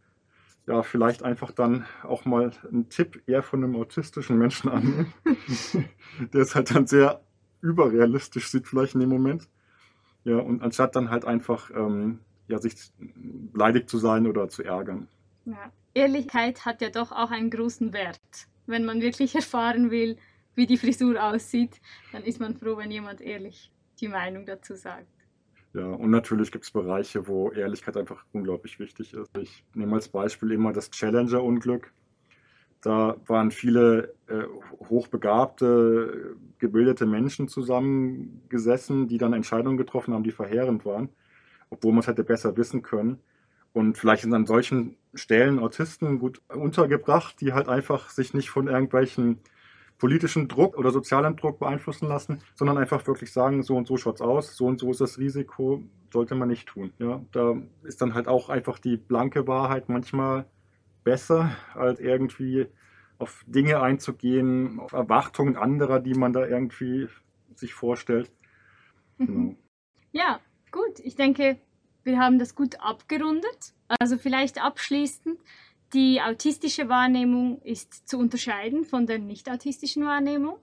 ja, 0.67 0.83
vielleicht 0.83 1.23
einfach 1.23 1.51
dann 1.51 1.85
auch 2.03 2.25
mal 2.25 2.51
einen 2.69 2.89
Tipp 2.89 3.23
eher 3.27 3.43
von 3.43 3.63
einem 3.63 3.75
autistischen 3.75 4.37
Menschen 4.37 4.69
annehmen, 4.69 5.13
der 6.33 6.41
es 6.41 6.55
halt 6.55 6.73
dann 6.73 6.87
sehr 6.87 7.21
überrealistisch 7.61 8.49
sieht, 8.49 8.67
vielleicht 8.67 8.93
in 8.93 9.01
dem 9.01 9.09
Moment. 9.09 9.47
Ja, 10.23 10.37
und 10.37 10.61
anstatt 10.61 10.95
dann 10.95 11.09
halt 11.09 11.25
einfach 11.25 11.71
ähm, 11.71 12.19
ja, 12.47 12.59
sich 12.59 12.75
beleidigt 12.97 13.89
zu 13.89 13.97
sein 13.97 14.27
oder 14.27 14.49
zu 14.49 14.63
ärgern. 14.63 15.07
Ja. 15.45 15.71
Ehrlichkeit 15.93 16.65
hat 16.65 16.81
ja 16.81 16.89
doch 16.89 17.11
auch 17.11 17.31
einen 17.31 17.49
großen 17.49 17.91
Wert. 17.91 18.47
Wenn 18.65 18.85
man 18.85 19.01
wirklich 19.01 19.35
erfahren 19.35 19.91
will, 19.91 20.17
wie 20.55 20.67
die 20.67 20.77
Frisur 20.77 21.21
aussieht, 21.21 21.81
dann 22.11 22.23
ist 22.23 22.39
man 22.39 22.55
froh, 22.55 22.77
wenn 22.77 22.91
jemand 22.91 23.19
ehrlich 23.21 23.71
die 23.99 24.07
Meinung 24.07 24.45
dazu 24.45 24.75
sagt. 24.75 25.07
Ja, 25.73 25.85
und 25.85 26.09
natürlich 26.09 26.51
gibt 26.51 26.65
es 26.65 26.71
Bereiche, 26.71 27.27
wo 27.27 27.51
Ehrlichkeit 27.51 27.95
einfach 27.95 28.25
unglaublich 28.33 28.79
wichtig 28.79 29.13
ist. 29.13 29.37
Ich 29.37 29.63
nehme 29.73 29.95
als 29.95 30.09
Beispiel 30.09 30.51
immer 30.51 30.73
das 30.73 30.91
Challenger-Unglück. 30.91 31.93
Da 32.81 33.15
waren 33.27 33.51
viele 33.51 34.13
äh, 34.27 34.43
hochbegabte, 34.89 36.35
gebildete 36.57 37.05
Menschen 37.05 37.47
zusammengesessen, 37.47 39.07
die 39.07 39.17
dann 39.17 39.33
Entscheidungen 39.33 39.77
getroffen 39.77 40.13
haben, 40.13 40.23
die 40.23 40.31
verheerend 40.31 40.83
waren, 40.83 41.09
obwohl 41.69 41.91
man 41.91 41.99
es 41.99 42.07
hätte 42.07 42.23
besser 42.23 42.57
wissen 42.57 42.81
können. 42.81 43.19
Und 43.71 43.97
vielleicht 43.97 44.23
sind 44.23 44.33
an 44.33 44.47
solchen 44.47 44.97
Stellen 45.13 45.59
Autisten 45.59 46.19
gut 46.19 46.41
untergebracht, 46.49 47.39
die 47.39 47.53
halt 47.53 47.69
einfach 47.69 48.09
sich 48.09 48.33
nicht 48.33 48.49
von 48.49 48.67
irgendwelchen 48.67 49.39
politischen 50.01 50.47
Druck 50.47 50.79
oder 50.79 50.89
sozialen 50.89 51.35
Druck 51.35 51.59
beeinflussen 51.59 52.07
lassen, 52.07 52.41
sondern 52.55 52.79
einfach 52.79 53.05
wirklich 53.05 53.31
sagen, 53.31 53.61
so 53.61 53.75
und 53.77 53.85
so 53.85 53.97
schaut 53.97 54.15
es 54.15 54.21
aus, 54.21 54.57
so 54.57 54.65
und 54.65 54.79
so 54.79 54.89
ist 54.89 54.99
das 54.99 55.19
Risiko, 55.19 55.83
sollte 56.11 56.33
man 56.33 56.47
nicht 56.47 56.67
tun. 56.67 56.91
Ja, 56.97 57.21
da 57.31 57.61
ist 57.83 58.01
dann 58.01 58.15
halt 58.15 58.27
auch 58.27 58.49
einfach 58.49 58.79
die 58.79 58.97
blanke 58.97 59.47
Wahrheit 59.47 59.89
manchmal 59.89 60.47
besser, 61.03 61.55
als 61.75 61.99
irgendwie 61.99 62.65
auf 63.19 63.43
Dinge 63.45 63.79
einzugehen, 63.79 64.79
auf 64.79 64.93
Erwartungen 64.93 65.55
anderer, 65.55 65.99
die 65.99 66.15
man 66.15 66.33
da 66.33 66.47
irgendwie 66.47 67.07
sich 67.53 67.75
vorstellt. 67.75 68.31
Mhm. 69.19 69.25
Genau. 69.27 69.55
Ja, 70.13 70.39
gut. 70.71 70.99
Ich 71.03 71.15
denke, 71.15 71.57
wir 72.03 72.17
haben 72.17 72.39
das 72.39 72.55
gut 72.55 72.81
abgerundet. 72.81 73.75
Also 73.99 74.17
vielleicht 74.17 74.63
abschließend 74.63 75.37
die 75.93 76.21
autistische 76.21 76.87
Wahrnehmung 76.89 77.61
ist 77.63 78.07
zu 78.07 78.17
unterscheiden 78.17 78.85
von 78.85 79.05
der 79.05 79.19
nicht-autistischen 79.19 80.05
Wahrnehmung 80.05 80.57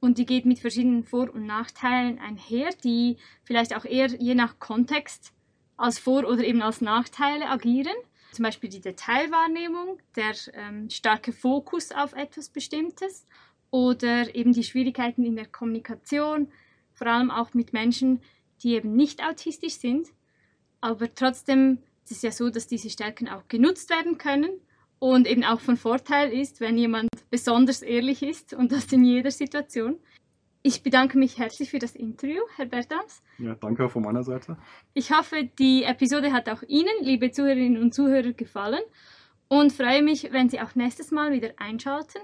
und 0.00 0.16
die 0.16 0.24
geht 0.26 0.46
mit 0.46 0.58
verschiedenen 0.58 1.04
Vor- 1.04 1.32
und 1.32 1.46
Nachteilen 1.46 2.18
einher, 2.18 2.70
die 2.82 3.18
vielleicht 3.44 3.76
auch 3.76 3.84
eher 3.84 4.08
je 4.08 4.34
nach 4.34 4.58
Kontext 4.58 5.32
als 5.76 5.98
Vor- 5.98 6.26
oder 6.26 6.42
eben 6.42 6.62
als 6.62 6.80
Nachteile 6.80 7.48
agieren. 7.48 7.94
Zum 8.32 8.44
Beispiel 8.44 8.70
die 8.70 8.80
Detailwahrnehmung, 8.80 9.98
der 10.16 10.34
ähm, 10.54 10.88
starke 10.88 11.32
Fokus 11.32 11.90
auf 11.92 12.14
etwas 12.14 12.48
Bestimmtes 12.48 13.26
oder 13.70 14.34
eben 14.34 14.52
die 14.52 14.64
Schwierigkeiten 14.64 15.24
in 15.24 15.36
der 15.36 15.46
Kommunikation, 15.46 16.50
vor 16.94 17.06
allem 17.06 17.30
auch 17.30 17.54
mit 17.54 17.72
Menschen, 17.72 18.22
die 18.62 18.74
eben 18.74 18.94
nicht 18.94 19.22
autistisch 19.22 19.74
sind. 19.74 20.08
Aber 20.80 21.14
trotzdem 21.14 21.78
ist 22.04 22.12
es 22.12 22.22
ja 22.22 22.30
so, 22.30 22.50
dass 22.50 22.66
diese 22.66 22.88
Stärken 22.88 23.28
auch 23.28 23.48
genutzt 23.48 23.90
werden 23.90 24.16
können 24.16 24.50
und 25.00 25.26
eben 25.26 25.42
auch 25.42 25.60
von 25.60 25.76
Vorteil 25.76 26.32
ist, 26.32 26.60
wenn 26.60 26.78
jemand 26.78 27.08
besonders 27.30 27.82
ehrlich 27.82 28.22
ist 28.22 28.54
und 28.54 28.70
das 28.70 28.92
in 28.92 29.04
jeder 29.04 29.32
Situation. 29.32 29.98
Ich 30.62 30.82
bedanke 30.82 31.18
mich 31.18 31.38
herzlich 31.38 31.70
für 31.70 31.78
das 31.78 31.96
Interview, 31.96 32.42
Herr 32.56 32.66
Bertams. 32.66 33.22
Ja, 33.38 33.54
danke 33.54 33.88
von 33.88 34.02
meiner 34.02 34.22
Seite. 34.22 34.58
Ich 34.92 35.10
hoffe, 35.10 35.48
die 35.58 35.84
Episode 35.84 36.32
hat 36.32 36.50
auch 36.50 36.62
Ihnen, 36.68 36.92
liebe 37.00 37.30
Zuhörerinnen 37.30 37.82
und 37.82 37.94
Zuhörer, 37.94 38.34
gefallen 38.34 38.82
und 39.48 39.72
freue 39.72 40.02
mich, 40.02 40.28
wenn 40.32 40.50
Sie 40.50 40.60
auch 40.60 40.74
nächstes 40.74 41.10
Mal 41.10 41.32
wieder 41.32 41.52
einschalten. 41.56 42.20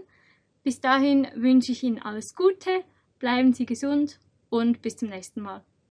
Bis 0.63 0.81
dahin 0.81 1.27
wünsche 1.35 1.73
ich 1.73 1.83
Ihnen 1.83 2.03
alles 2.03 2.35
Gute, 2.35 2.85
bleiben 3.19 3.55
Sie 3.55 3.65
gesund 3.65 4.21
und 4.51 4.83
bis 4.83 4.97
zum 4.97 5.09
nächsten 5.09 5.41
Mal. 5.41 5.65